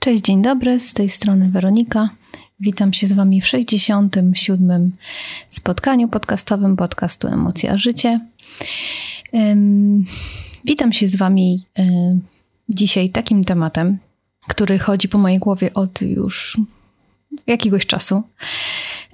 [0.00, 2.10] Cześć, dzień dobry, z tej strony Weronika.
[2.60, 4.92] Witam się z Wami w 67.
[5.48, 8.20] spotkaniu podcastowym podcastu Emocja Życie.
[10.64, 11.64] Witam się z Wami
[12.68, 13.98] dzisiaj takim tematem,
[14.48, 16.60] który chodzi po mojej głowie od już
[17.46, 18.22] jakiegoś czasu.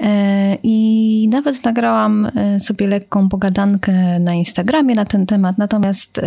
[0.00, 6.22] E, I nawet nagrałam e, sobie lekką pogadankę na Instagramie na ten temat, natomiast e,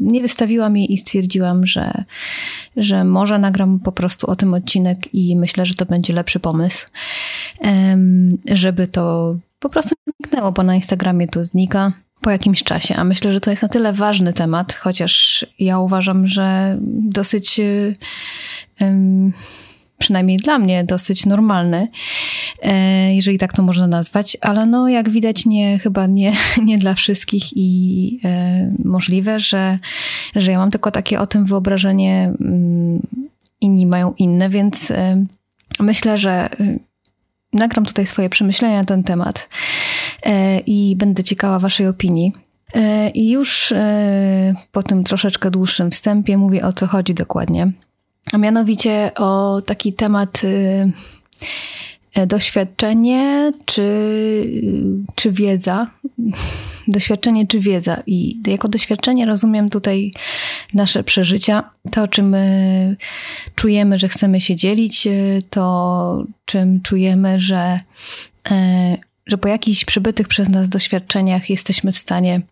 [0.00, 2.04] nie wystawiłam jej i stwierdziłam, że,
[2.76, 6.88] że może nagram po prostu o tym odcinek i myślę, że to będzie lepszy pomysł,
[8.52, 13.32] żeby to po prostu zniknęło, bo na Instagramie to znika po jakimś czasie, a myślę,
[13.32, 17.60] że to jest na tyle ważny temat, chociaż ja uważam, że dosyć
[19.98, 21.88] przynajmniej dla mnie, dosyć normalny,
[22.62, 26.32] e, jeżeli tak to można nazwać, ale no jak widać nie, chyba nie,
[26.64, 29.78] nie dla wszystkich i e, możliwe, że,
[30.36, 33.06] że ja mam tylko takie o tym wyobrażenie, mm,
[33.60, 35.24] inni mają inne, więc e,
[35.80, 36.48] myślę, że
[37.52, 39.48] nagram tutaj swoje przemyślenia na ten temat
[40.66, 42.32] i będę ciekawa Waszej opinii.
[43.14, 43.74] I już
[44.72, 47.72] po tym troszeczkę dłuższym wstępie mówię o co chodzi dokładnie
[48.32, 50.92] a mianowicie o taki temat y,
[52.14, 53.82] e, doświadczenie czy,
[55.14, 55.86] czy wiedza.
[56.88, 58.02] Doświadczenie czy wiedza.
[58.06, 60.12] I jako doświadczenie rozumiem tutaj
[60.74, 62.96] nasze przeżycia, to czym my
[63.54, 67.80] czujemy, że chcemy się dzielić, y, to czym czujemy, że,
[68.50, 72.42] e, że po jakichś przebytych przez nas doświadczeniach jesteśmy w stanie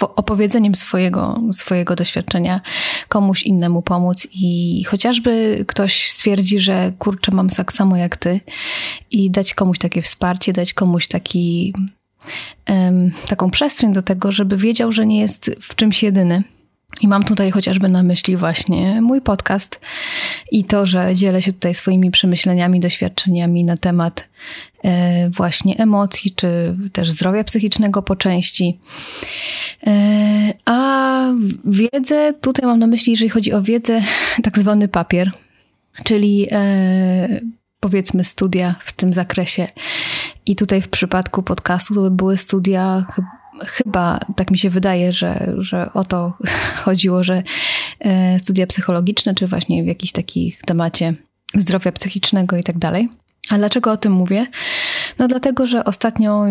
[0.00, 2.60] opowiedzeniem swojego, swojego doświadczenia
[3.08, 8.40] komuś innemu pomóc i chociażby ktoś stwierdzi, że kurczę, mam tak samo jak ty
[9.10, 11.74] i dać komuś takie wsparcie, dać komuś taki,
[12.68, 16.42] um, taką przestrzeń do tego, żeby wiedział, że nie jest w czymś jedyny.
[17.00, 19.80] I mam tutaj chociażby na myśli właśnie mój podcast
[20.52, 24.28] i to, że dzielę się tutaj swoimi przemyśleniami, doświadczeniami na temat
[24.84, 28.78] e, właśnie emocji, czy też zdrowia psychicznego po części.
[29.86, 29.92] E,
[30.64, 31.32] a
[31.64, 34.02] wiedzę, tutaj mam na myśli, jeżeli chodzi o wiedzę,
[34.44, 35.32] tak zwany papier,
[36.04, 37.40] czyli e,
[37.80, 39.68] powiedzmy studia w tym zakresie.
[40.46, 43.06] I tutaj w przypadku podcastu to by były studia
[43.60, 46.32] chyba tak mi się wydaje, że, że o to
[46.84, 47.42] chodziło, że
[48.00, 51.14] e, studia psychologiczne, czy właśnie w jakiś takich temacie
[51.54, 53.08] zdrowia psychicznego i tak dalej.
[53.50, 54.46] A dlaczego o tym mówię?
[55.18, 56.44] No dlatego, że ostatnio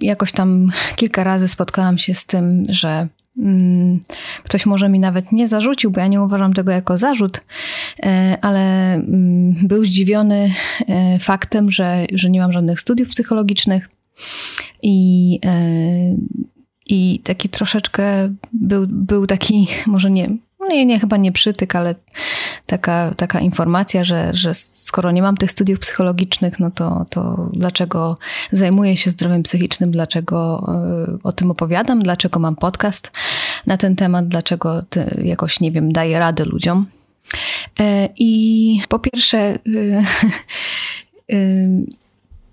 [0.00, 4.00] jakoś tam kilka razy spotkałam się z tym, że mm,
[4.42, 7.40] ktoś może mi nawet nie zarzucił, bo ja nie uważam tego jako zarzut,
[8.02, 10.52] e, ale mm, był zdziwiony
[10.88, 13.88] e, faktem, że, że nie mam żadnych studiów psychologicznych
[14.82, 15.40] i,
[16.86, 20.30] i taki troszeczkę był, był taki, może nie,
[20.68, 21.94] nie, nie, chyba nie przytyk, ale
[22.66, 28.18] taka, taka informacja, że, że skoro nie mam tych studiów psychologicznych, no to, to dlaczego
[28.52, 33.10] zajmuję się zdrowiem psychicznym, dlaczego e, o tym opowiadam, dlaczego mam podcast
[33.66, 34.82] na ten temat, dlaczego
[35.22, 36.86] jakoś, nie wiem, daję radę ludziom.
[37.80, 39.58] E, I po pierwsze, e,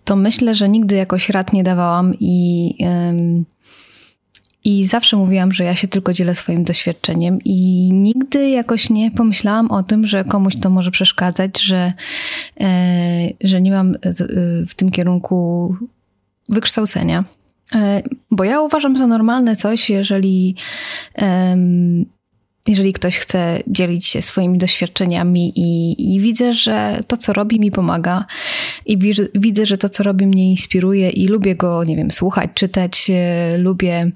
[0.05, 2.75] to myślę, że nigdy jakoś rad nie dawałam i
[4.65, 9.71] i zawsze mówiłam, że ja się tylko dzielę swoim doświadczeniem, i nigdy jakoś nie pomyślałam
[9.71, 11.93] o tym, że komuś to może przeszkadzać, że,
[12.59, 13.97] e, że nie mam e,
[14.67, 15.75] w tym kierunku
[16.49, 17.23] wykształcenia.
[17.75, 20.55] E, bo ja uważam za normalne coś, jeżeli
[22.67, 27.71] jeżeli ktoś chce dzielić się swoimi doświadczeniami i, i, widzę, że to, co robi, mi
[27.71, 28.25] pomaga.
[28.85, 28.97] I
[29.35, 33.57] widzę, że to, co robi, mnie inspiruje i lubię go, nie wiem, słuchać, czytać, e,
[33.57, 34.11] lubię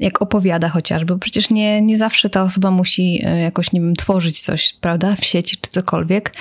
[0.00, 4.40] jak opowiada chociażby, przecież nie, nie zawsze ta osoba musi e, jakoś, nie wiem, tworzyć
[4.40, 6.32] coś, prawda, w sieci czy cokolwiek,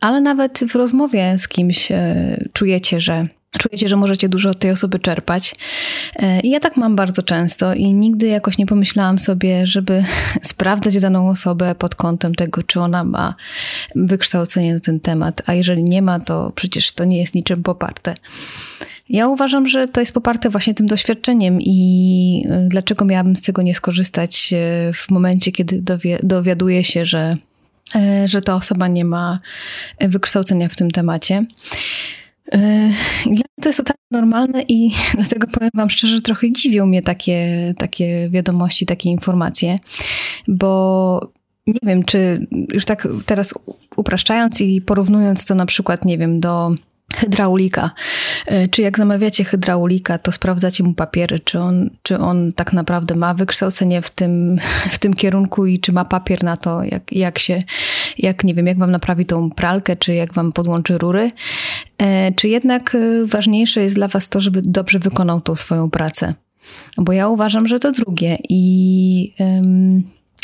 [0.00, 4.70] ale nawet w rozmowie z kimś e, czujecie, że czujecie, że możecie dużo od tej
[4.70, 5.54] osoby czerpać.
[6.16, 10.04] E, I ja tak mam bardzo często i nigdy jakoś nie pomyślałam sobie, żeby
[10.42, 13.34] sprawdzać daną osobę pod kątem tego, czy ona ma
[13.94, 18.14] wykształcenie na ten temat, a jeżeli nie ma, to przecież to nie jest niczym poparte.
[19.08, 23.62] Ja uważam, że to jest poparte właśnie tym doświadczeniem i e, dlaczego miałabym z tego
[23.62, 27.36] nie skorzystać e, w momencie, kiedy dowi dowiaduję się, że,
[28.24, 29.38] że ta osoba nie ma
[30.00, 31.46] wykształcenia w tym temacie.
[32.52, 37.74] Dla mnie to jest totalnie normalne i dlatego powiem Wam szczerze, trochę dziwią mnie takie,
[37.78, 39.78] takie wiadomości, takie informacje,
[40.48, 41.32] bo
[41.66, 43.54] nie wiem, czy już tak teraz
[43.96, 46.74] upraszczając i porównując to na przykład, nie wiem, do
[47.14, 47.90] hydraulika.
[48.46, 53.14] E, czy jak zamawiacie hydraulika, to sprawdzacie mu papiery, czy on, czy on tak naprawdę
[53.14, 54.58] ma wykształcenie w tym,
[54.94, 57.62] w tym kierunku i czy ma papier na to, jak, jak się,
[58.18, 61.30] jak nie wiem, jak wam naprawi tą pralkę, czy jak wam podłączy rury.
[61.98, 66.34] E, czy jednak e, ważniejsze jest dla was to, żeby dobrze wykonał tą swoją pracę?
[66.96, 69.34] Bo ja uważam, że to drugie i...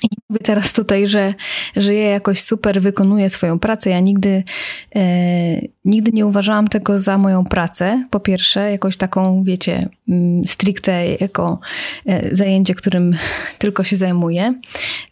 [0.04, 1.34] i nie mówię teraz tutaj, że,
[1.76, 3.90] że ja jakoś super wykonuję swoją pracę.
[3.90, 4.44] Ja nigdy,
[4.96, 5.02] e,
[5.84, 8.06] nigdy nie uważałam tego za moją pracę.
[8.10, 11.60] Po pierwsze, jakoś taką, wiecie, mm, stricte jako
[12.06, 13.16] e, zajęcie, którym
[13.58, 14.54] tylko się zajmuję.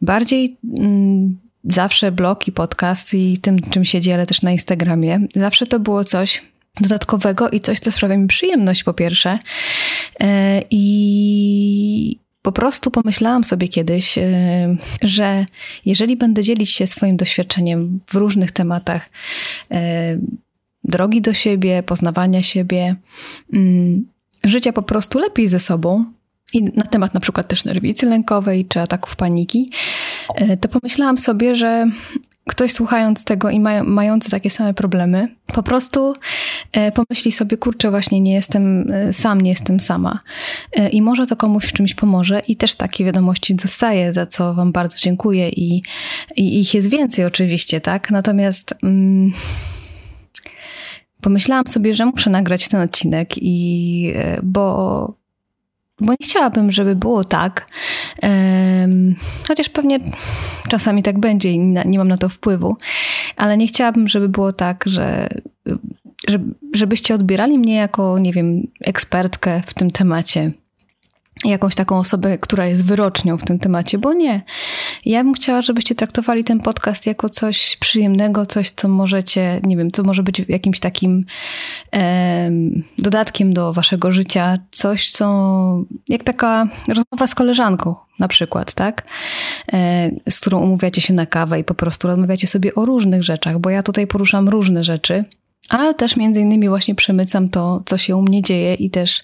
[0.03, 5.21] Bardziej mm, zawsze blog i podcast i tym, czym się dzielę też na Instagramie.
[5.35, 6.43] Zawsze to było coś
[6.81, 9.39] dodatkowego i coś, co sprawia mi przyjemność, po pierwsze.
[10.21, 14.23] E, I po prostu pomyślałam sobie kiedyś, y,
[15.03, 15.47] że
[15.85, 19.11] jeżeli będę dzielić się swoim doświadczeniem w różnych tematach,
[19.73, 19.77] y,
[20.85, 22.97] drogi do siebie, poznawania siebie,
[23.53, 24.07] mm,
[24.45, 26.05] życia po prostu lepiej ze sobą,
[26.53, 29.69] i na temat na przykład też nerwicy lękowej czy ataków paniki,
[30.41, 31.87] y, to pomyślałam sobie, że
[32.49, 36.15] ktoś słuchając tego i maj, mający takie same problemy, po prostu
[36.73, 40.19] e, pomyśli sobie, kurczę, właśnie nie jestem e, sam, nie jestem sama.
[40.73, 44.55] E, I może to komuś w czymś pomoże i też takie wiadomości dostaję, za co
[44.55, 45.83] wam bardzo dziękuję i,
[46.37, 48.11] i ich jest więcej oczywiście, tak?
[48.11, 48.75] Natomiast...
[48.83, 49.33] Mm,
[51.21, 55.22] pomyślałam sobie, że muszę nagrać ten odcinek i bo
[56.03, 57.67] bo nie chciałabym, żeby było tak,
[58.23, 59.15] um,
[59.49, 60.01] chociaż pewnie
[60.69, 62.77] czasami tak będzie i nie mam na to wpływu,
[63.37, 65.29] ale nie chciałabym, żeby było tak, że,
[66.29, 66.39] że
[66.73, 70.51] żebyście odbierali mnie jako, nie wiem, ekspertkę w tym temacie
[71.45, 74.43] jakąś taką osobę, która jest wyrocznią w tym temacie, bo nie.
[75.05, 79.93] Ja bym chciała, żebyście traktowali ten podcast jako coś przyjemnego, coś, co możecie, nie wiem,
[79.93, 81.21] co może być jakimś takim
[81.95, 82.51] e,
[82.99, 89.07] dodatkiem do waszego życia, coś, co jak taka rozmowa z koleżanką na przykład, tak?
[89.73, 93.59] E, z którą umówiacie się na kawę i po prostu rozmawiacie sobie o różnych rzeczach,
[93.59, 95.25] bo ja tutaj poruszam różne rzeczy
[95.73, 99.23] a też między innymi właśnie przemycam to, co się u mnie dzieje i też,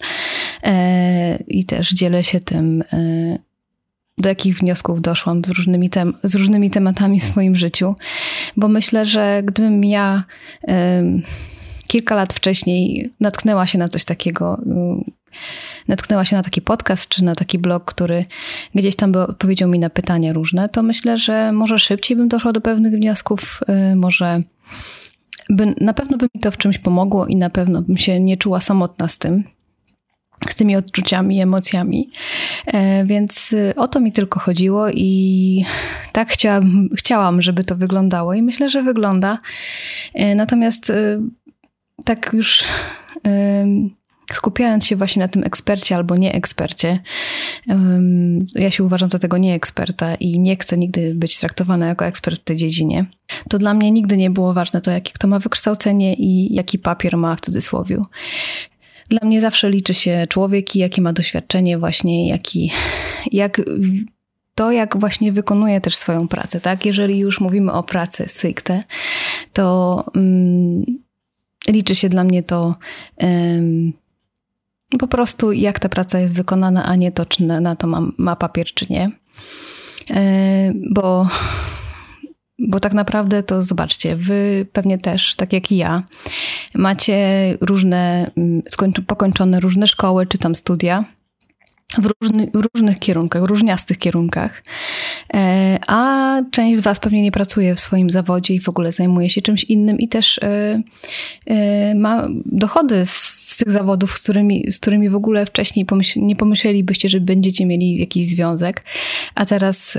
[0.63, 3.39] e, i też dzielę się tym, e,
[4.17, 7.95] do jakich wniosków doszłam z różnymi, tem z różnymi tematami w swoim życiu,
[8.57, 10.23] bo myślę, że gdybym ja
[10.67, 11.03] e,
[11.87, 15.03] kilka lat wcześniej natknęła się na coś takiego, e,
[15.87, 18.25] natknęła się na taki podcast czy na taki blog, który
[18.75, 22.51] gdzieś tam by odpowiedział mi na pytania różne, to myślę, że może szybciej bym doszła
[22.51, 24.39] do pewnych wniosków, e, może
[25.49, 28.37] by, na pewno by mi to w czymś pomogło i na pewno bym się nie
[28.37, 29.43] czuła samotna z tym,
[30.49, 32.09] z tymi odczuciami, emocjami.
[32.67, 35.65] E, więc y, o to mi tylko chodziło i
[36.11, 39.39] tak chciałam, chciałam, żeby to wyglądało i myślę, że wygląda.
[40.13, 40.91] E, natomiast
[42.05, 42.63] tak już
[44.33, 46.99] skupiając się właśnie na tym ekspercie albo nie ekspercie,
[48.55, 52.41] ja się uważam za tego nie eksperta i nie chcę nigdy być traktowana jako ekspert
[52.41, 53.05] w tej dziedzinie,
[53.49, 57.17] to dla mnie nigdy nie było ważne to, jakie kto ma wykształcenie i jaki papier
[57.17, 57.97] ma w cudzysłowie.
[59.09, 62.71] Dla mnie zawsze liczy się człowiek i jakie ma doświadczenie właśnie, jaki,
[63.31, 63.61] jak
[64.55, 66.85] to, jak właśnie wykonuje też swoją pracę, tak?
[66.85, 68.79] Jeżeli już mówimy o pracy stricte,
[69.53, 70.85] to um,
[71.67, 72.71] liczy się dla mnie to
[73.17, 73.93] um,
[74.97, 78.35] po prostu jak ta praca jest wykonana, a nie to, czy na to ma, ma
[78.35, 79.05] papier, czy nie.
[80.11, 81.27] E, bo,
[82.59, 86.03] bo tak naprawdę to zobaczcie, wy pewnie też, tak jak i ja,
[86.75, 88.61] macie różne, mm,
[89.07, 91.05] pokończone różne szkoły czy tam studia
[91.97, 94.63] w, różny, w, różnych kierunkach, różniastych kierunkach.
[95.33, 99.29] E, a część z Was pewnie nie pracuje w swoim zawodzie i w ogóle zajmuje
[99.29, 100.81] się czymś innym i też e,
[101.45, 106.35] e, ma dochody z tych zawodów, z którymi, z którymi w ogóle wcześniej pomyśl, nie
[106.35, 108.83] pomyślelibyście, że będziecie mieli jakiś związek,
[109.35, 109.97] a teraz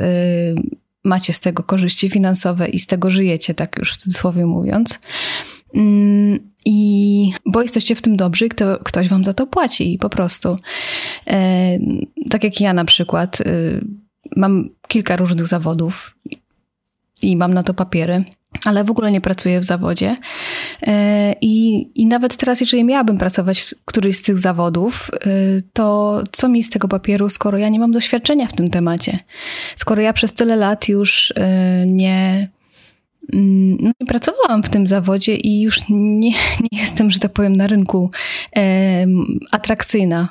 [1.04, 4.98] macie z tego korzyści finansowe i z tego żyjecie, tak już w cudzysłowie mówiąc.
[5.74, 10.56] Mm, i bo jesteście w tym dobrzy, kto, ktoś wam za to płaci po prostu.
[11.26, 11.78] E,
[12.30, 13.44] tak jak ja na przykład, e,
[14.36, 16.16] mam kilka różnych zawodów
[17.22, 18.16] i mam na to papiery,
[18.64, 20.16] ale w ogóle nie pracuję w zawodzie.
[20.82, 25.28] E, I, I nawet teraz, jeżeli miałabym pracować w którymś z tych zawodów, e,
[25.72, 29.18] to co mi z tego papieru, skoro ja nie mam doświadczenia w tym temacie?
[29.76, 32.48] Skoro ja przez tyle lat już e, nie
[33.80, 36.30] no, nie pracowałam w tym zawodzie i już nie,
[36.72, 38.10] nie jestem, że tak powiem, na rynku
[38.56, 39.06] e,
[39.50, 40.28] atrakcyjna,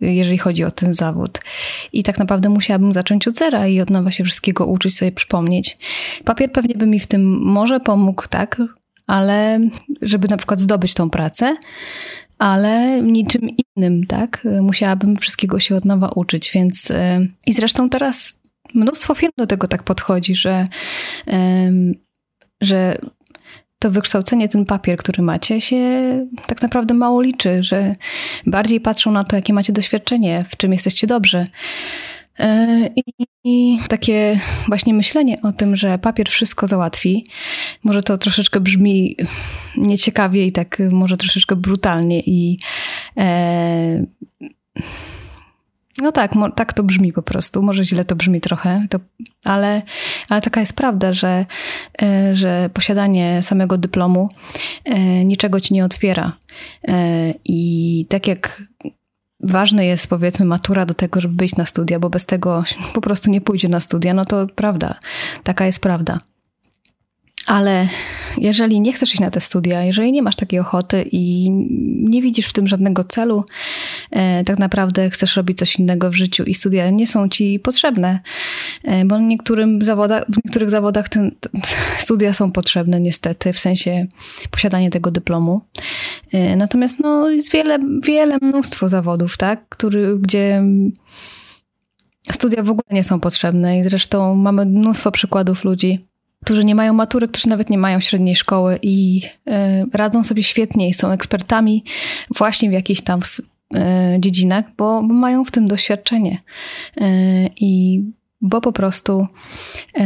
[0.00, 1.40] jeżeli chodzi o ten zawód.
[1.92, 5.78] I tak naprawdę musiałabym zacząć od zera i od nowa się wszystkiego uczyć, sobie przypomnieć.
[6.24, 8.60] Papier pewnie by mi w tym może pomógł, tak?
[9.06, 9.60] ale
[10.02, 11.56] żeby na przykład zdobyć tą pracę,
[12.38, 14.48] ale niczym innym, tak?
[14.60, 16.92] Musiałabym wszystkiego się od nowa uczyć, więc
[17.46, 18.40] i zresztą teraz
[18.74, 20.64] mnóstwo firm do tego tak podchodzi, że,
[22.62, 22.98] że
[23.78, 25.80] to wykształcenie, ten papier, który macie, się
[26.46, 27.92] tak naprawdę mało liczy, że
[28.46, 31.44] bardziej patrzą na to, jakie macie doświadczenie, w czym jesteście dobrzy.
[32.38, 32.88] E,
[33.44, 37.26] I takie właśnie myślenie o tym, że papier wszystko załatwi,
[37.84, 39.16] może to troszeczkę brzmi
[39.76, 42.58] nieciekawie i tak może troszeczkę brutalnie i
[43.16, 44.04] e,
[45.98, 47.62] no tak, tak to brzmi po prostu.
[47.62, 48.98] Może źle to brzmi trochę, to,
[49.44, 49.82] ale,
[50.28, 51.46] ale taka jest prawda, że,
[52.02, 54.28] e, że posiadanie samego dyplomu
[55.24, 56.32] niczego ci nie otwiera.
[57.44, 58.62] I tak jak
[59.42, 63.30] ważne jest powiedzmy matura do tego, żeby być na studia, bo bez tego po prostu
[63.30, 64.98] nie pójdzie na studia, no to prawda,
[65.44, 66.18] taka jest prawda.
[67.46, 67.86] Ale
[68.38, 71.50] jeżeli nie chcesz iść na te studia, jeżeli nie masz takiej ochoty i
[72.00, 73.44] nie widzisz w tym żadnego celu,
[74.10, 78.20] e, tak naprawdę chcesz robić coś innego w życiu i studia nie są ci potrzebne,
[78.84, 79.80] e, bo niektórym
[80.28, 81.30] w niektórych zawodach ten,
[81.98, 84.06] studia są potrzebne niestety, w sensie
[84.50, 85.60] posiadanie tego dyplomu.
[86.32, 90.62] E, natomiast no, jest wiele, wiele mnóstwo zawodów, tak, który, gdzie
[92.32, 96.11] studia w ogóle nie są potrzebne i zresztą mamy mnóstwo przykładów ludzi,
[96.44, 99.52] którzy nie mają matury, którzy nawet nie mają średniej szkoły i y,
[99.92, 101.84] radzą sobie świetnie i są ekspertami
[102.36, 103.80] właśnie w jakichś tam y,
[104.18, 106.38] dziedzinach, bo, bo, mają w tym doświadczenie.
[107.00, 108.02] Y, I
[108.44, 109.26] bo po prostu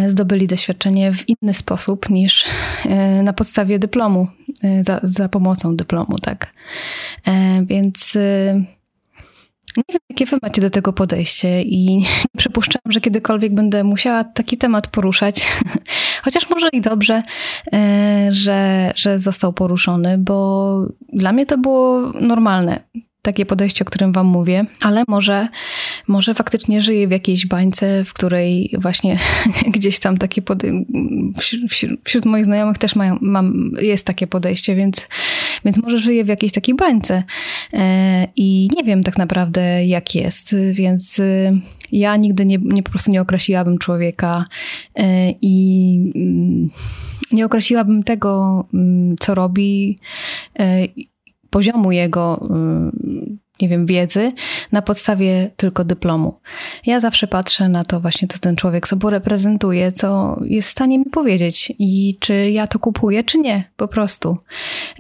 [0.07, 2.45] zdobyli doświadczenie w inny sposób niż
[3.23, 4.27] na podstawie dyplomu,
[4.81, 6.53] za, za pomocą dyplomu, tak.
[7.63, 8.19] Więc
[9.77, 14.25] nie wiem, jakie wy macie do tego podejście i nie przypuszczam, że kiedykolwiek będę musiała
[14.25, 15.47] taki temat poruszać.
[16.25, 17.23] Chociaż może i dobrze,
[17.73, 20.79] e, że, że został poruszony, bo
[21.13, 22.81] dla mnie to było normalne
[23.27, 25.49] takie podejście, o którym wam mówię, ale może,
[26.07, 29.19] może faktycznie żyję w jakiejś bańce, w której właśnie
[29.75, 30.87] gdzieś tam takie podejście,
[32.05, 35.09] wśród, moich znajomych też mają, mam, jest takie podejście, więc,
[35.65, 37.23] więc może żyję w jakiejś takiej bańce.
[37.73, 41.53] E, i nie wiem tak naprawdę jak jest, więc e,
[41.93, 44.45] ja nigdy nie, nie po prostu nie określiłabym człowieka
[44.95, 46.67] e, i mm,
[47.33, 49.97] nie określiłabym tego, mm, co robi
[51.57, 52.49] poziomu jego,
[53.05, 54.29] y, nie wiem, wiedzy
[54.73, 56.41] na podstawie tylko dyplomu.
[56.87, 60.99] Ja zawsze patrzę na to właśnie, co ten człowiek sobą reprezentuje, co jest w stanie
[60.99, 64.37] mi powiedzieć i czy ja to kupuję, czy nie, po prostu.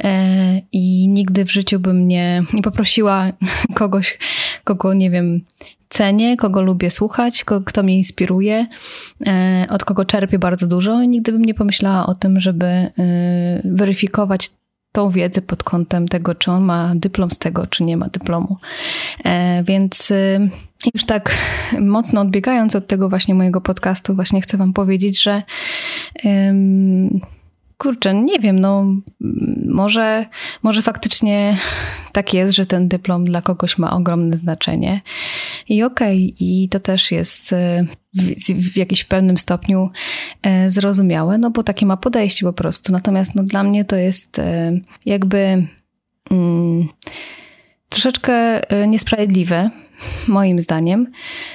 [0.04, 3.32] E, I nigdy w życiu bym nie, nie poprosiła
[3.74, 4.18] kogoś,
[4.64, 5.40] kogo, nie wiem,
[5.88, 8.66] cenię, kogo lubię słuchać, kto mnie inspiruje,
[9.26, 12.90] e, od kogo czerpię bardzo dużo i nigdy bym nie pomyślała o tym, żeby y,
[13.64, 14.50] weryfikować
[14.96, 18.56] tą wiedzę pod kątem tego, czy on ma dyplom z tego, czy nie ma dyplomu.
[19.24, 20.50] E, więc y,
[20.94, 21.36] już tak
[21.80, 25.42] mocno odbiegając od tego właśnie mojego podcastu, właśnie chcę Wam powiedzieć, że
[27.78, 28.84] kurczę, nie wiem, no
[29.66, 30.26] może,
[30.62, 31.56] może faktycznie
[32.12, 35.00] tak jest, że ten dyplom dla kogoś ma ogromne znaczenie.
[35.68, 39.90] I okej, okay, i to też jest e, w, w jakimś pewnym stopniu
[40.42, 42.92] e, zrozumiałe, no bo takie ma podejście po prostu.
[42.92, 45.66] Natomiast no, dla mnie to jest e, jakby
[46.30, 46.88] mm,
[47.88, 49.70] troszeczkę niesprawiedliwe,
[50.28, 51.06] moim zdaniem,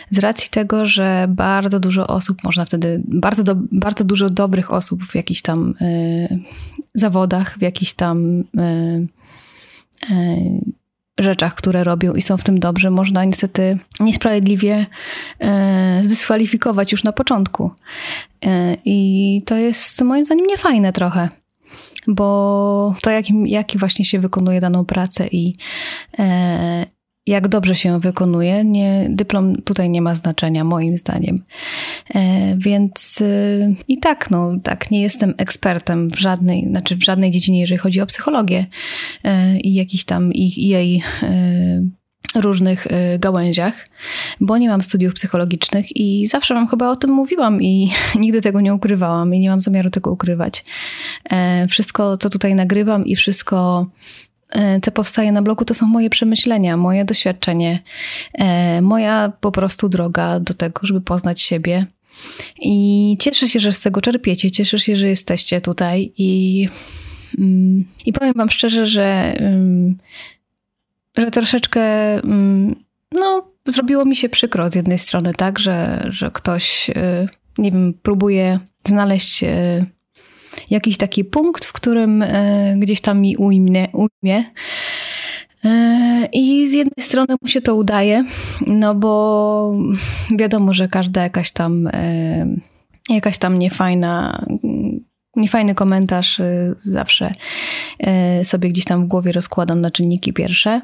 [0.10, 5.04] z racji tego, że bardzo dużo osób można wtedy, bardzo, do, bardzo dużo dobrych osób
[5.04, 6.40] w jakichś tam y,
[6.94, 8.44] zawodach, w jakichś tam y,
[10.12, 10.62] y,
[11.20, 14.86] rzeczach, które robią i są w tym dobrze, można niestety niesprawiedliwie
[16.04, 17.72] zdyskwalifikować już na początku.
[18.86, 21.30] I to jest moim zdaniem niefajne trochę
[22.08, 25.54] bo to, jak, jaki właśnie się wykonuje daną pracę i,
[27.28, 31.44] jak dobrze się wykonuje, nie, dyplom tutaj nie ma znaczenia, moim zdaniem.
[32.16, 37.32] E, więc e, i tak, no, tak, nie jestem ekspertem w żadnej, znaczy w żadnej
[37.32, 38.66] dziedzinie, jeżeli chodzi o psychologię
[39.24, 41.04] e, i jakiś tam ich, jej
[42.36, 42.88] różnych
[43.20, 43.86] gałęziach,
[44.40, 48.62] bo nie mam studiów psychologicznych i zawsze wam chyba o tym mówiłam i nigdy tego
[48.62, 50.64] nie ukrywałam i nie mam zamiaru tego ukrywać.
[51.70, 54.31] Wszystko, co tutaj nagrywam i wszystko, E,
[54.82, 57.80] co powstaje na blogu, to są moje przemyślenia, moje doświadczenie,
[58.34, 61.86] e, moja po prostu droga do tego, żeby poznać siebie.
[62.62, 66.68] I cieszę się, że z tego czerpiecie, cieszę się, że jesteście tutaj i,
[67.40, 69.96] mm, i powiem Wam szczerze, że, mm,
[71.18, 71.82] że troszeczkę
[72.14, 72.76] mm,
[73.12, 77.28] no, zrobiło mi się przykro z jednej strony, tak, że, że ktoś, e,
[77.58, 79.44] nie wiem, próbuje znaleźć
[80.70, 82.24] jakiś taki punkt, w którym
[82.78, 83.88] gdzieś tam mi ujmie.
[83.94, 84.46] ujmie.
[86.34, 88.26] I z jednej strony mu się to udaje,
[88.68, 89.74] no bo
[90.38, 91.90] wiadomo, że każda jakaś tam
[93.10, 94.46] jakaś tam niefajna
[95.36, 96.42] niefajny komentarz
[96.78, 97.34] zawsze
[98.44, 100.82] sobie gdzieś tam w głowie rozkładam na czynniki pierwsze.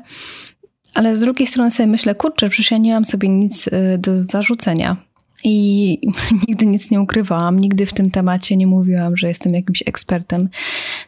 [0.94, 4.98] Ale z drugiej strony sobie myślę, kurczę, przecież ja nie mam sobie nic do zarzucenia.
[5.44, 6.00] I
[6.48, 10.50] nigdy nic nie ukrywałam, nigdy w tym temacie nie mówiłam, że jestem jakimś ekspertem.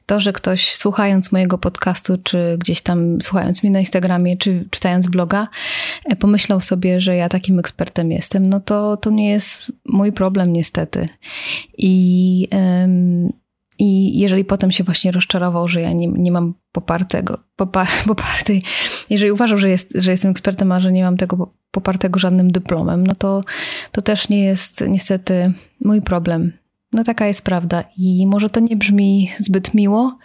[0.06, 5.08] To, że ktoś słuchając mojego podcastu, czy gdzieś tam słuchając mnie na Instagramie, czy czytając
[5.08, 5.48] bloga,
[6.06, 10.54] e, pomyślał sobie, że ja takim ekspertem jestem, no to, to nie jest mój problem,
[10.54, 11.10] niestety.
[11.78, 12.48] I.
[13.82, 18.64] I jeżeli potem się właśnie rozczarował, że ja nie, nie mam popartego, popar, popartej,
[19.10, 23.08] jeżeli uważał, że, jest, że jestem ekspertem, a że nie mam tego popartego żadnym dyplomem,
[23.08, 23.44] no to,
[23.92, 26.54] to też nie jest niestety mój problem.
[26.92, 30.18] No taka jest prawda i może to nie brzmi zbyt miło,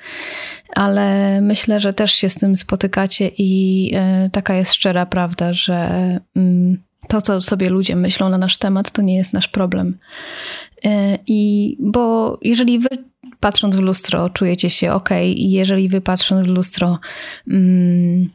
[0.75, 3.91] ale myślę, że też się z tym spotykacie i
[4.27, 8.91] y, taka jest szczera prawda, że y, to, co sobie ludzie myślą na nasz temat,
[8.91, 9.99] to nie jest nasz problem.
[10.85, 10.89] Y,
[11.27, 12.89] I bo jeżeli wy
[13.45, 16.99] patrząc w lustro czujecie się ok, i jeżeli wy patrząc w lustro
[17.51, 18.31] mm,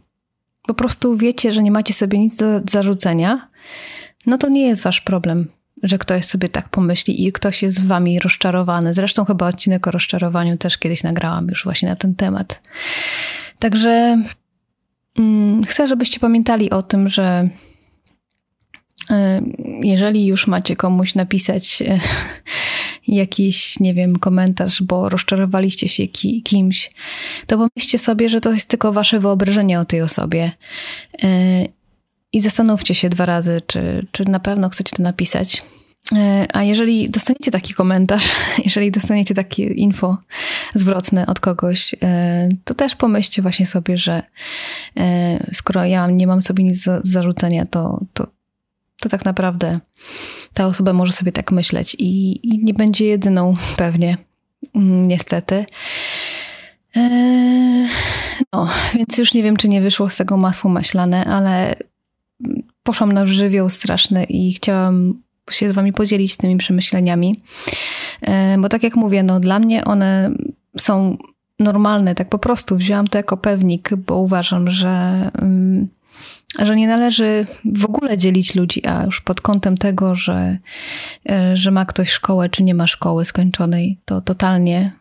[0.68, 3.50] po prostu wiecie, że nie macie sobie nic do zarzucenia,
[4.26, 5.48] no to nie jest wasz problem,
[5.84, 8.94] że ktoś sobie tak pomyśli i ktoś jest wami rozczarowany.
[8.94, 12.62] Zresztą chyba odcinek o rozczarowaniu też kiedyś nagrałam już właśnie na ten temat.
[13.60, 14.24] Także
[15.20, 17.50] mm, chcę, żebyście pamiętali o tym, że
[19.12, 19.16] y,
[19.84, 22.00] jeżeli już macie komuś napisać y,
[23.16, 26.92] jakiś, nie wiem, komentarz, bo rozczarowaliście się ki kimś,
[27.48, 30.52] to pomyślcie sobie, że to jest tylko wasze wyobrażenie o tej osobie.
[31.24, 31.30] Yy,
[32.34, 35.64] I zastanówcie się dwa razy, czy, czy na pewno chcecie to napisać.
[36.12, 36.20] Yy,
[36.54, 38.32] a jeżeli dostaniecie taki komentarz,
[38.66, 40.18] jeżeli dostaniecie takie info
[40.76, 42.00] zwrotne od kogoś, yy,
[42.64, 44.24] to też pomyślcie właśnie sobie, że
[45.54, 48.28] skoro ja nie mam sobie nic do zarzucenia, to, to,
[49.02, 49.80] to tak naprawdę
[50.60, 54.18] ta osoba może sobie tak myśleć i, i nie będzie jedyną pewnie,
[54.76, 55.66] mm, niestety.
[56.96, 57.88] Eee,
[58.54, 61.76] no, więc już nie wiem, czy nie wyszło z tego masło maślane, ale
[62.84, 67.40] poszłam na żywioł straszny i chciałam się z wami podzielić tymi przemyśleniami,
[68.22, 70.32] eee, bo tak jak mówię, no dla mnie one
[70.78, 71.18] są
[71.60, 75.32] normalne, tak po prostu wzięłam to jako pewnik, bo uważam, że...
[76.58, 80.58] Że nie należy w ogóle dzielić ludzi, a już pod kątem tego, że,
[81.30, 84.92] e, że ma ktoś szkołę, czy nie ma szkoły skończonej, to totalnie,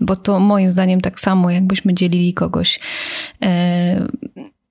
[0.00, 2.80] bo to moim zdaniem tak samo, jakbyśmy dzielili kogoś.
[3.42, 4.06] E,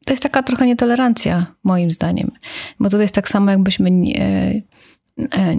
[0.06, 2.32] to jest taka trochę nietolerancja, moim zdaniem,
[2.80, 4.62] bo to jest tak samo, jakbyśmy e,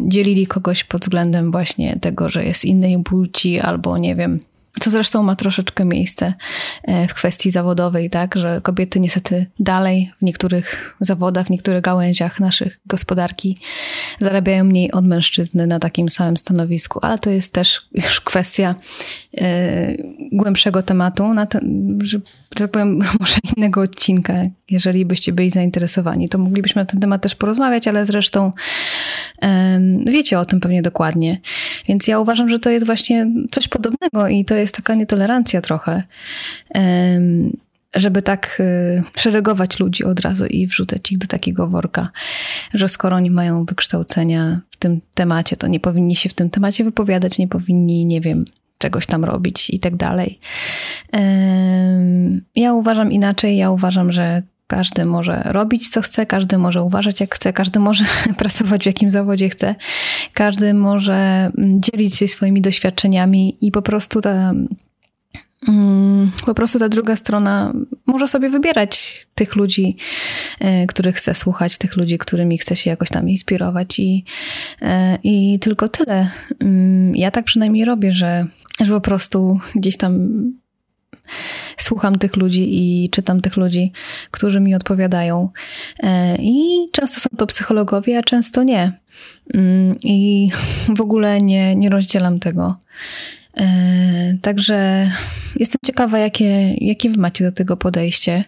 [0.08, 4.40] dzielili kogoś pod względem właśnie tego, że jest innej płci albo nie wiem,
[4.80, 6.34] co zresztą ma troszeczkę miejsce
[6.82, 12.40] e, w kwestii zawodowej, tak, że kobiety niestety dalej w niektórych zawodach, w niektórych gałęziach
[12.40, 13.58] naszych gospodarki
[14.20, 18.74] zarabiają mniej od mężczyzny na takim samym stanowisku, ale to jest też już kwestia
[19.38, 19.94] e,
[20.32, 22.18] głębszego tematu, na ten, że,
[22.58, 24.34] że tak powiem, może innego odcinka,
[24.70, 28.52] jeżeli byście byli zainteresowani, to moglibyśmy na ten temat też porozmawiać, ale zresztą
[30.06, 31.36] wiecie o tym pewnie dokładnie.
[31.88, 36.02] Więc ja uważam, że to jest właśnie coś podobnego i to jest taka nietolerancja trochę,
[37.94, 42.06] żeby tak y, szeregować ludzi od razu i wrzucać ich do takiego worka,
[42.74, 46.84] że skoro oni mają wykształcenia w tym temacie, to nie powinni się w tym temacie
[46.84, 48.44] wypowiadać, nie powinni, nie wiem,
[48.78, 50.38] czegoś tam robić i tak dalej.
[52.56, 57.34] Ja uważam inaczej, ja uważam, że każdy może robić co chce, każdy może uważać jak
[57.34, 58.04] chce, każdy może
[58.38, 59.74] pracować w jakim zawodzie chce,
[60.34, 64.52] każdy może mm, dzielić się swoimi doświadczeniami i po prostu ta
[65.68, 67.72] mm, po prostu ta druga strona
[68.06, 69.96] może sobie wybierać tych ludzi,
[70.60, 74.24] e, których chce słuchać, tych ludzi, którymi chce się jakoś tam inspirować i,
[74.82, 76.28] e, i tylko tyle.
[76.60, 78.46] Mm, ja tak przynajmniej robię, że,
[78.84, 80.52] że po prostu gdzieś tam
[81.76, 83.92] słucham tych ludzi i czytam tych ludzi,
[84.30, 85.48] którzy mi odpowiadają.
[86.02, 89.00] E, I często są to psychologowie, a często nie.
[89.54, 90.50] Mm, I
[90.98, 92.76] w ogóle nie, nie rozdzielam tego.
[93.60, 95.10] E, także
[95.56, 98.44] jestem ciekawa, jakie, jakie wy macie do tego podejście.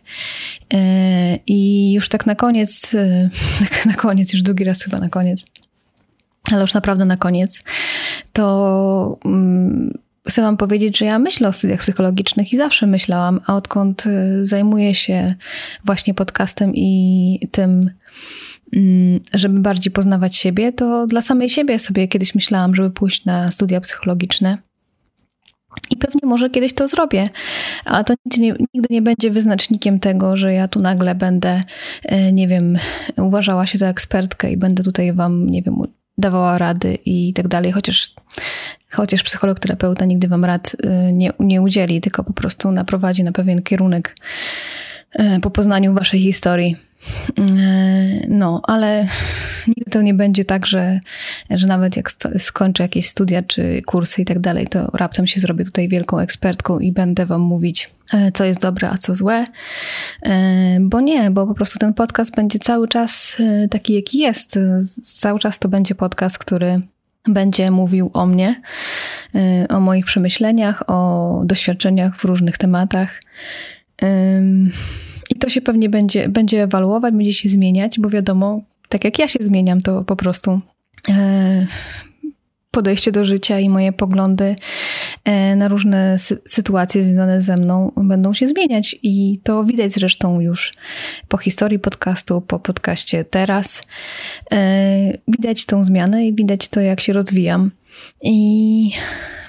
[0.75, 2.97] E, I już tak na koniec,
[3.87, 5.45] na koniec, już drugi raz chyba na koniec,
[6.53, 7.64] ale już naprawdę na koniec,
[8.33, 13.57] to mm, chcę Wam powiedzieć, że ja myślę o studiach psychologicznych i zawsze myślałam, a
[13.57, 15.35] odkąd y, zajmuję się
[15.85, 17.91] właśnie podcastem i tym,
[18.73, 23.51] mm, żeby bardziej poznawać siebie, to dla samej siebie sobie kiedyś myślałam, żeby pójść na
[23.51, 24.59] studia psychologiczne.
[25.91, 27.29] I pewnie może kiedyś to zrobię,
[27.85, 31.63] a to nigdy nie, nigdy nie, będzie wyznacznikiem tego, że ja tu nagle będę,
[32.03, 32.79] e, nie wiem,
[33.17, 35.75] uważała się za ekspertkę i będę tutaj wam, nie wiem,
[36.18, 38.14] dawała rady i tak dalej, chociaż,
[38.90, 43.33] chociaż psycholog, terapeuta nigdy wam rad e, nie, nie udzieli, tylko po prostu naprowadzi na
[43.33, 44.16] pewien kierunek
[45.12, 46.77] e, po poznaniu waszej historii.
[48.29, 49.07] No, ale
[49.66, 51.01] nigdy to nie będzie tak, że,
[51.51, 55.64] że nawet jak skończę jakieś studia czy kursy i tak dalej, to raptem się zrobię
[55.64, 57.90] tutaj wielką ekspertką i będę wam mówić,
[58.35, 59.46] co jest dobre, a co złe.
[60.22, 64.59] E, bo nie, bo po prostu ten podcast będzie cały czas e, taki, jaki jest.
[65.05, 66.81] Cały czas to będzie podcast, który
[67.25, 68.62] będzie mówił o mnie,
[69.68, 73.22] o moich przemyśleniach, o doświadczeniach w różnych tematach.
[75.31, 79.29] I to się pewnie będzie, będzie ewaluować, będzie się zmieniać, bo wiadomo, tak jak ja
[79.29, 80.61] się zmieniam, to po prostu
[81.11, 81.66] e,
[82.73, 84.57] podejście do życia i moje poglądy
[85.25, 88.97] e, na różne sy sytuacje związane ze mną będą się zmieniać.
[89.03, 90.73] I to widać zresztą już
[91.29, 93.83] po historii podcastu, po podcaście teraz.
[94.53, 97.71] E, widać tą zmianę i widać to, jak się rozwijam.
[98.22, 98.90] I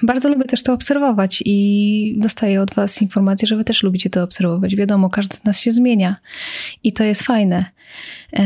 [0.02, 4.22] bardzo lubię też to obserwować i dostaję od Was informację, że Wy też lubicie to
[4.22, 4.76] obserwować.
[4.76, 6.16] Wiadomo, każdy z nas się zmienia
[6.82, 7.64] i to jest fajne.
[8.32, 8.42] E,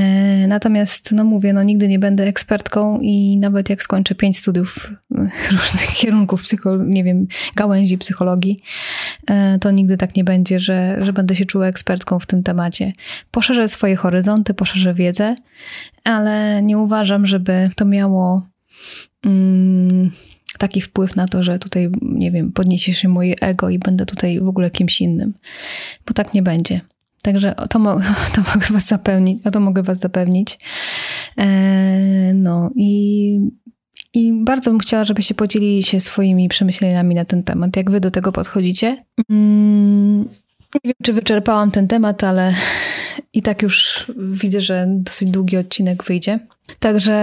[0.49, 4.93] natomiast, no mówię, no nigdy nie będę ekspertką i nawet jak skończę pięć studiów
[5.51, 8.63] różnych kierunków, psycho, nie wiem, gałęzi psychologii,
[9.31, 12.93] e, to nigdy tak nie będzie, że, że będę się czuła ekspertką w tym temacie.
[13.31, 15.35] Poszerzę swoje horyzonty, poszerzę wiedzę,
[16.05, 18.47] ale nie uważam, żeby to miało
[20.59, 24.41] taki wpływ na to, że tutaj, nie wiem, podniesie się moje ego i będę tutaj
[24.41, 25.35] w ogóle kimś innym,
[26.07, 26.81] bo tak nie będzie.
[27.23, 28.01] Także to, mo
[28.35, 30.59] to mogę was zapewnić, a to mogę was zapewnić.
[31.39, 33.41] E, no i,
[34.15, 37.77] i bardzo bym chciała, żebyście podzielili się swoimi przemyśleniami na ten temat.
[37.77, 39.05] Jak wy do tego podchodzicie?
[39.31, 40.08] Mm,
[40.75, 42.55] nie wiem, czy wyczerpałam ten temat, ale
[43.33, 46.39] i tak już widzę, że dosyć długi odcinek wyjdzie.
[46.79, 47.15] Także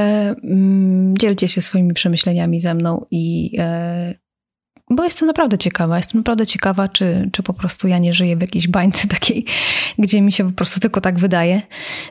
[0.44, 4.14] mm, dzielcie się swoimi przemyśleniami ze mną i e,
[4.90, 5.98] bo jestem naprawdę ciekawa.
[5.98, 9.46] Jestem naprawdę ciekawa, czy, czy po prostu ja nie żyję w jakiejś bańce takiej,
[10.00, 11.62] gdzie mi się po prostu tylko tak wydaje.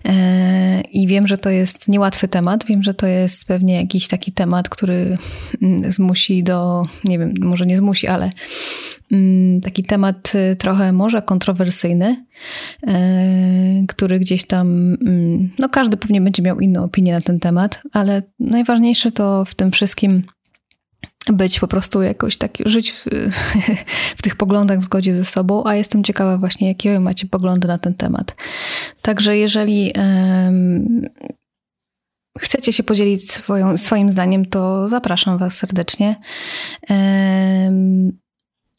[0.05, 2.65] E, I wiem, że to jest niełatwy temat.
[2.65, 5.19] Wiem, że to jest pewnie jakiś taki temat, który
[5.63, 8.33] mm, zmusi do, nie wiem, może nie zmusi, ale
[9.13, 12.25] mm, taki temat y, trochę może kontrowersyjny,
[12.87, 17.83] e, który gdzieś tam, mm, no każdy pewnie będzie miał inną opinię na ten temat,
[17.93, 20.23] ale najważniejsze to w tym wszystkim
[21.33, 23.05] być po prostu jakoś tak, żyć w,
[24.19, 27.79] w, tych poglądach w zgodzie ze sobą, a jestem ciekawa właśnie, jakie macie poglądy na
[27.79, 28.37] ten temat.
[29.03, 31.07] Także jeżeli um,
[32.39, 36.17] chcecie się podzielić swoją, swoim zdaniem, to zapraszam Was serdecznie.
[36.91, 38.19] Um,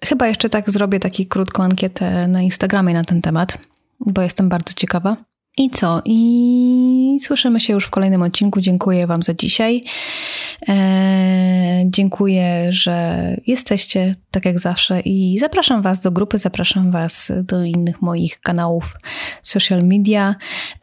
[0.06, 3.58] chyba jeszcze tak zrobię taką krótką ankietę na Instagramie na ten temat,
[4.00, 5.18] bo jestem bardzo ciekawa.
[5.58, 6.02] I co?
[6.06, 8.62] I słyszymy się już w kolejnym odcinku.
[8.62, 9.84] Dziękuję Wam za dzisiaj.
[10.68, 17.64] Eee, dziękuję, że jesteście tak jak zawsze i zapraszam Was do grupy, zapraszam Was do
[17.64, 18.98] innych moich kanałów
[19.42, 20.36] social media.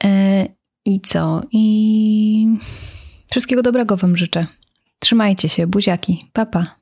[0.05, 0.47] Eee,
[0.85, 1.43] I co?
[1.53, 2.47] I
[3.31, 4.47] wszystkiego dobrego Wam życzę.
[4.99, 6.27] Trzymajcie się, buziaki.
[6.33, 6.63] Papa.
[6.65, 6.82] Pa.